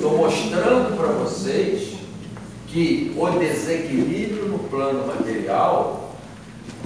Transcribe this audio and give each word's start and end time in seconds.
Estou 0.00 0.16
mostrando 0.16 0.96
para 0.96 1.08
vocês 1.08 1.98
que 2.68 3.14
o 3.18 3.30
desequilíbrio 3.38 4.48
no 4.48 4.58
plano 4.60 5.06
material, 5.06 6.14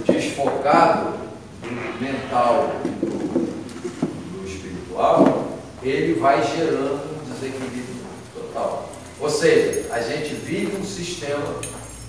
desfocado 0.05 1.13
do 1.61 2.03
mental 2.03 2.71
do, 2.83 4.41
do 4.41 4.45
espiritual, 4.45 5.47
ele 5.81 6.19
vai 6.19 6.43
gerando 6.43 7.09
um 7.21 7.33
desequilíbrio 7.33 7.95
total. 8.33 8.89
Ou 9.21 9.29
seja, 9.29 9.93
a 9.93 10.01
gente 10.01 10.35
vive 10.35 10.75
um 10.75 10.83
sistema 10.83 11.55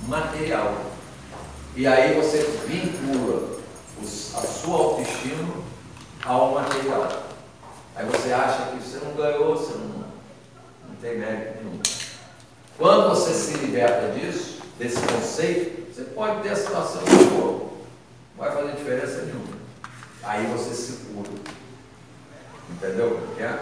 material. 0.09 0.75
E 1.77 1.87
aí 1.87 2.21
você 2.21 2.39
vincula 2.67 3.61
a 4.03 4.41
sua 4.41 4.77
autoestima 4.77 5.55
ao 6.25 6.51
material. 6.51 7.27
Aí 7.95 8.05
você 8.07 8.33
acha 8.33 8.73
que 8.73 8.83
você 8.83 8.99
não 9.05 9.15
ganhou, 9.15 9.57
você 9.57 9.73
não 9.79 9.86
tem 11.07 11.19
mérito 11.19 11.59
nenhum. 11.63 11.81
Quando 12.77 13.11
você 13.11 13.33
se 13.33 13.59
liberta 13.59 14.13
disso, 14.13 14.61
desse 14.77 15.01
conceito, 15.07 15.95
você 15.95 16.03
pode 16.03 16.43
ter 16.43 16.51
a 16.51 16.57
situação 16.57 17.03
que 17.05 17.25
for, 17.31 17.73
não 18.37 18.45
vai 18.45 18.51
fazer 18.51 18.73
diferença 18.73 19.23
nenhuma. 19.23 19.57
Aí 20.25 20.45
você 20.47 20.75
se 20.75 20.93
cura. 21.07 21.31
Entendeu? 22.71 23.21
É? 23.39 23.59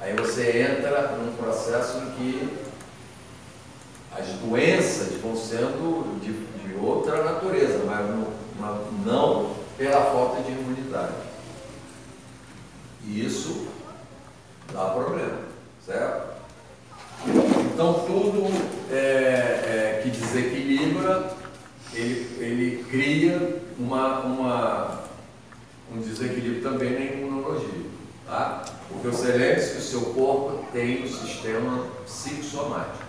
Aí 0.00 0.14
você 0.14 0.62
entra 0.62 1.16
num 1.16 1.34
processo 1.36 1.98
em 1.98 2.10
que 2.12 2.58
as 4.16 4.26
doenças 4.28 5.20
vão 5.20 5.36
sendo 5.36 6.20
de, 6.20 6.32
de 6.32 6.78
outra 6.80 7.24
natureza, 7.24 7.80
mas 7.84 8.06
não 9.04 9.56
pela 9.76 10.04
falta 10.12 10.42
de 10.42 10.52
imunidade. 10.52 11.12
E 13.04 13.26
isso 13.26 13.66
dá 14.72 14.90
problema, 14.90 15.40
certo? 15.84 16.35
Então 17.76 17.92
tudo 18.06 18.50
é, 18.90 18.94
é, 18.96 20.00
que 20.02 20.08
desequilibra, 20.08 21.30
ele, 21.92 22.26
ele 22.40 22.84
cria 22.90 23.60
uma, 23.78 24.20
uma, 24.20 25.00
um 25.94 26.00
desequilíbrio 26.00 26.62
também 26.62 26.94
na 26.94 27.00
imunologia. 27.00 27.84
Tá? 28.26 28.64
Porque 28.88 29.08
você 29.08 29.32
lembre-se 29.32 29.72
que 29.72 29.76
o 29.76 29.82
seu 29.82 30.00
corpo 30.14 30.64
tem 30.72 31.04
o 31.04 31.06
sistema 31.06 31.84
psicossomático. 32.06 33.04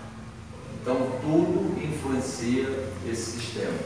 Então 0.81 1.11
tudo 1.21 1.81
influencia 1.81 2.67
esse 3.09 3.39
sistema. 3.39 3.79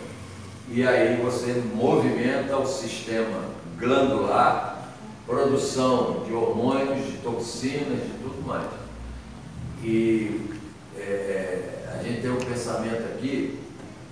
E 0.67 0.83
aí 0.88 1.21
você 1.21 1.61
movimenta 1.75 2.57
o 2.57 2.66
sistema 2.66 3.43
glandular, 3.77 4.89
produção 5.27 6.23
de 6.25 6.33
hormônios, 6.33 7.05
de 7.05 7.17
toxinas, 7.19 8.01
de 8.01 8.13
tudo 8.23 8.43
mais. 8.47 8.66
E 9.83 10.49
é, 11.01 11.03
é, 11.03 11.93
a 11.93 12.03
gente 12.03 12.21
tem 12.21 12.31
um 12.31 12.38
pensamento 12.72 13.03
aqui, 13.14 13.59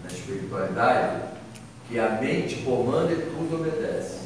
na 0.04 0.10
espiritualidade, 0.10 1.22
que 1.88 2.00
a 2.00 2.20
mente 2.22 2.58
comanda 2.64 3.12
e 3.14 3.16
tudo 3.16 3.62
obedece. 3.62 4.20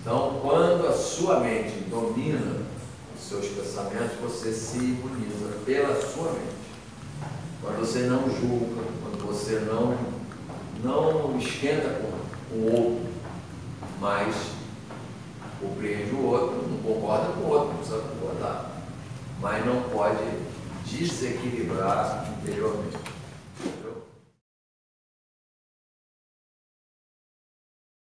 Então, 0.00 0.38
quando 0.40 0.86
a 0.86 0.92
sua 0.92 1.40
mente 1.40 1.80
domina 1.88 2.62
os 3.14 3.22
seus 3.22 3.46
pensamentos, 3.46 4.18
você 4.20 4.52
se 4.52 4.78
imuniza 4.78 5.56
pela 5.64 5.94
sua 6.00 6.32
mente. 6.32 6.62
Quando 7.60 7.78
você 7.78 8.00
não 8.00 8.22
julga, 8.28 8.82
quando 9.02 9.26
você 9.26 9.60
não, 9.60 9.96
não 10.82 11.38
esquenta 11.38 12.00
com 12.50 12.56
o 12.56 12.72
outro, 12.72 13.06
mas 14.00 14.34
compreende 15.60 16.12
o 16.14 16.26
outro, 16.26 16.68
não 16.68 16.78
concorda 16.78 17.32
com 17.34 17.40
o 17.42 17.48
outro, 17.48 17.68
não 17.68 17.76
precisa 17.76 17.98
concordar, 18.00 18.72
mas 19.40 19.64
não 19.64 19.82
pode 19.82 20.24
desequilibrar 20.84 22.28
interiormente. 22.40 23.12